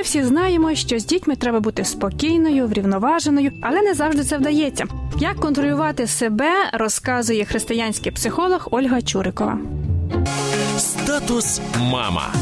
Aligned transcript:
Ми 0.00 0.04
всі 0.04 0.24
знаємо, 0.24 0.74
що 0.74 0.98
з 0.98 1.04
дітьми 1.04 1.36
треба 1.36 1.60
бути 1.60 1.84
спокійною, 1.84 2.66
врівноваженою, 2.66 3.52
але 3.60 3.82
не 3.82 3.94
завжди 3.94 4.24
це 4.24 4.38
вдається. 4.38 4.84
Як 5.18 5.36
контролювати 5.36 6.06
себе, 6.06 6.50
розказує 6.72 7.44
християнський 7.44 8.12
психолог 8.12 8.68
Ольга 8.70 9.02
Чурикова. 9.02 9.58
Статус 10.78 11.60
мама. 11.80 12.32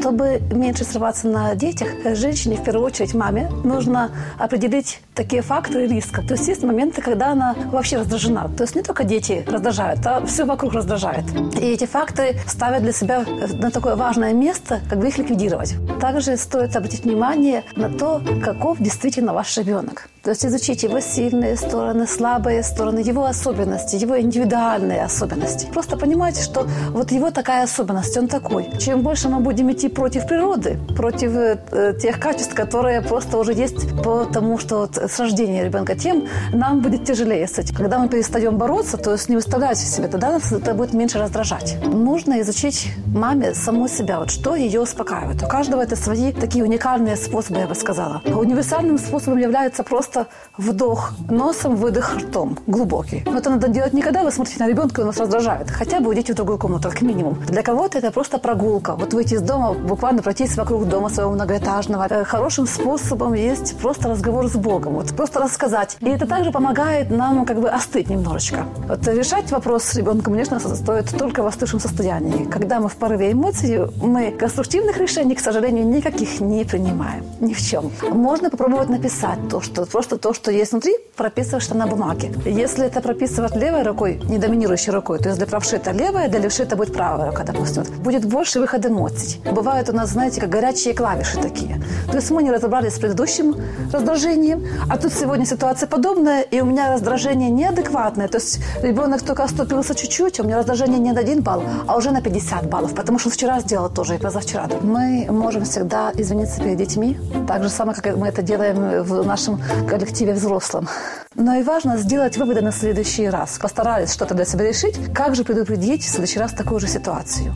Чтобы 0.00 0.40
меньше 0.52 0.84
срываться 0.84 1.26
на 1.28 1.54
детях, 1.54 1.88
женщине, 2.14 2.56
в 2.56 2.62
первую 2.62 2.86
очередь 2.86 3.14
маме, 3.14 3.50
нужно 3.64 4.10
определить 4.38 5.00
такие 5.14 5.42
факторы 5.42 5.86
риска. 5.86 6.22
То 6.22 6.34
есть 6.34 6.46
есть 6.46 6.62
моменты, 6.62 7.02
когда 7.02 7.32
она 7.32 7.56
вообще 7.72 7.98
раздражена. 7.98 8.48
То 8.56 8.62
есть 8.62 8.76
не 8.76 8.82
только 8.82 9.04
дети 9.04 9.44
раздражают, 9.46 10.06
а 10.06 10.24
все 10.24 10.44
вокруг 10.44 10.72
раздражает. 10.74 11.24
И 11.60 11.64
эти 11.64 11.86
факты 11.86 12.38
ставят 12.46 12.82
для 12.82 12.92
себя 12.92 13.24
на 13.52 13.70
такое 13.70 13.96
важное 13.96 14.32
место, 14.32 14.80
как 14.88 15.00
бы 15.00 15.08
их 15.08 15.18
ликвидировать. 15.18 15.74
Также 16.00 16.36
стоит 16.36 16.76
обратить 16.76 17.04
внимание 17.04 17.64
на 17.74 17.90
то, 17.90 18.22
каков 18.44 18.78
действительно 18.78 19.32
ваш 19.32 19.56
ребенок. 19.58 20.08
То 20.28 20.32
есть 20.32 20.44
изучить 20.44 20.82
его 20.82 21.00
сильные 21.00 21.56
стороны, 21.56 22.06
слабые 22.06 22.62
стороны, 22.62 22.98
его 22.98 23.24
особенности, 23.24 23.96
его 23.96 24.20
индивидуальные 24.20 25.02
особенности. 25.02 25.66
Просто 25.72 25.96
понимать, 25.96 26.38
что 26.38 26.66
вот 26.90 27.12
его 27.12 27.30
такая 27.30 27.64
особенность, 27.64 28.14
он 28.18 28.28
такой. 28.28 28.68
Чем 28.78 29.00
больше 29.00 29.30
мы 29.30 29.40
будем 29.40 29.72
идти 29.72 29.88
против 29.88 30.26
природы, 30.26 30.78
против 30.94 31.30
э, 31.34 31.94
тех 31.98 32.20
качеств, 32.20 32.54
которые 32.54 33.00
просто 33.00 33.38
уже 33.38 33.54
есть 33.54 33.88
потому, 34.04 34.58
что 34.58 34.80
вот 34.80 34.98
с 34.98 35.18
рождения 35.18 35.64
ребенка, 35.64 35.96
тем 35.96 36.28
нам 36.52 36.82
будет 36.82 37.06
тяжелее 37.06 37.48
с 37.48 37.58
этим. 37.58 37.74
Когда 37.74 37.98
мы 37.98 38.10
перестаем 38.10 38.58
бороться, 38.58 38.98
то 38.98 39.12
есть 39.12 39.30
не 39.30 39.36
выставлять 39.36 39.78
себе, 39.78 40.08
тогда 40.08 40.32
нас 40.32 40.52
это 40.52 40.74
будет 40.74 40.92
меньше 40.92 41.18
раздражать. 41.18 41.78
Нужно 41.86 42.42
изучить 42.42 42.92
маме 43.06 43.54
саму 43.54 43.88
себя, 43.88 44.18
вот 44.18 44.30
что 44.30 44.56
ее 44.56 44.82
успокаивает. 44.82 45.42
У 45.42 45.46
каждого 45.48 45.80
это 45.80 45.96
свои 45.96 46.32
такие 46.32 46.64
уникальные 46.64 47.16
способы, 47.16 47.60
я 47.60 47.66
бы 47.66 47.74
сказала. 47.74 48.20
Универсальным 48.26 48.98
способом 48.98 49.38
является 49.38 49.82
просто 49.82 50.17
вдох 50.56 51.12
носом, 51.28 51.76
выдох 51.76 52.16
ртом, 52.16 52.58
глубокий. 52.66 53.22
Но 53.26 53.38
это 53.38 53.50
надо 53.50 53.68
делать 53.68 53.92
не 53.92 54.02
когда 54.02 54.22
вы 54.24 54.32
смотрите 54.32 54.64
на 54.64 54.68
ребенка, 54.68 55.00
он 55.00 55.06
вас 55.06 55.18
раздражает. 55.18 55.70
Хотя 55.70 56.00
бы 56.00 56.08
уйдите 56.08 56.32
в 56.32 56.36
другую 56.36 56.58
комнату, 56.58 56.88
как 56.88 57.02
минимум. 57.02 57.38
Для 57.46 57.62
кого-то 57.62 57.98
это 57.98 58.10
просто 58.10 58.38
прогулка. 58.38 58.94
Вот 58.96 59.12
выйти 59.14 59.34
из 59.34 59.42
дома, 59.42 59.74
буквально 59.74 60.22
пройтись 60.22 60.56
вокруг 60.56 60.88
дома 60.88 61.08
своего 61.10 61.32
многоэтажного. 61.32 62.06
Э, 62.08 62.24
хорошим 62.24 62.66
способом 62.66 63.34
есть 63.34 63.76
просто 63.78 64.08
разговор 64.08 64.48
с 64.48 64.56
Богом. 64.56 64.94
Вот 64.94 65.14
просто 65.14 65.40
рассказать. 65.40 65.96
И 66.00 66.08
это 66.08 66.26
также 66.26 66.50
помогает 66.50 67.10
нам 67.10 67.44
как 67.44 67.60
бы 67.60 67.68
остыть 67.68 68.08
немножечко. 68.08 68.64
Вот 68.88 69.06
решать 69.08 69.50
вопрос 69.50 69.84
с 69.84 69.94
ребенком, 69.96 70.32
конечно, 70.32 70.58
стоит 70.58 71.10
только 71.18 71.42
в 71.42 71.46
остывшем 71.46 71.80
состоянии. 71.80 72.44
Когда 72.44 72.80
мы 72.80 72.88
в 72.88 72.96
порыве 72.96 73.32
эмоций, 73.32 73.90
мы 74.02 74.30
конструктивных 74.30 74.96
решений, 74.98 75.34
к 75.34 75.40
сожалению, 75.40 75.86
никаких 75.86 76.40
не 76.40 76.64
принимаем. 76.64 77.24
Ни 77.40 77.52
в 77.52 77.60
чем. 77.60 77.90
Можно 78.10 78.48
попробовать 78.48 78.88
написать 78.88 79.48
то, 79.50 79.60
что 79.60 79.84
просто 79.84 80.07
то, 80.16 80.32
что 80.32 80.50
есть 80.50 80.72
внутри, 80.72 80.96
прописываешь 81.16 81.68
на 81.68 81.86
бумаге. 81.86 82.32
Если 82.46 82.86
это 82.86 83.00
прописывать 83.00 83.54
левой 83.56 83.82
рукой, 83.82 84.20
не 84.28 84.38
доминирующей 84.38 84.92
рукой, 84.92 85.18
то 85.18 85.28
есть 85.28 85.38
для 85.38 85.46
правши 85.46 85.76
это 85.76 85.90
левая, 85.90 86.28
для 86.28 86.38
левши 86.38 86.62
это 86.62 86.76
будет 86.76 86.92
правая 86.92 87.30
рука, 87.30 87.44
допустим, 87.44 87.84
будет 88.02 88.24
больше 88.24 88.60
выход 88.60 88.86
эмоций. 88.86 89.40
Бывают 89.52 89.88
у 89.88 89.92
нас, 89.92 90.10
знаете, 90.10 90.40
как 90.40 90.50
горячие 90.50 90.94
клавиши 90.94 91.38
такие. 91.38 91.82
То 92.10 92.16
есть 92.16 92.30
мы 92.30 92.42
не 92.42 92.50
разобрались 92.50 92.94
с 92.94 92.98
предыдущим 92.98 93.56
раздражением, 93.92 94.66
а 94.88 94.96
тут 94.96 95.12
сегодня 95.12 95.44
ситуация 95.44 95.88
подобная, 95.88 96.42
и 96.42 96.60
у 96.60 96.64
меня 96.64 96.92
раздражение 96.92 97.50
неадекватное. 97.50 98.28
То 98.28 98.38
есть 98.38 98.60
ребенок 98.82 99.22
только 99.22 99.44
оступился 99.44 99.94
чуть-чуть, 99.94 100.40
а 100.40 100.42
у 100.42 100.46
меня 100.46 100.58
раздражение 100.58 100.98
не 100.98 101.12
на 101.12 101.20
1 101.20 101.42
балл, 101.42 101.62
а 101.86 101.96
уже 101.96 102.10
на 102.10 102.22
50 102.22 102.68
баллов, 102.68 102.94
потому 102.94 103.18
что 103.18 103.30
вчера 103.30 103.60
сделал 103.60 103.90
тоже 103.90 104.14
и 104.14 104.18
позавчера. 104.18 104.68
Мы 104.82 105.26
можем 105.30 105.64
всегда 105.64 106.12
извиниться 106.14 106.60
перед 106.60 106.76
детьми, 106.76 107.18
так 107.46 107.62
же 107.62 107.68
самое, 107.68 107.98
как 108.00 108.16
мы 108.16 108.28
это 108.28 108.42
делаем 108.42 109.02
в 109.02 109.24
нашем 109.24 109.60
коллективе 109.88 110.34
взрослом. 110.34 110.88
Но 111.34 111.54
и 111.54 111.62
важно 111.62 111.96
сделать 111.96 112.36
выводы 112.36 112.60
на 112.60 112.72
следующий 112.72 113.28
раз. 113.28 113.58
Постарались 113.58 114.12
что-то 114.12 114.34
для 114.34 114.44
себя 114.44 114.68
решить, 114.68 114.96
как 115.14 115.34
же 115.34 115.44
предупредить 115.44 116.02
в 116.02 116.08
следующий 116.08 116.38
раз 116.38 116.52
такую 116.52 116.80
же 116.80 116.88
ситуацию. 116.88 117.54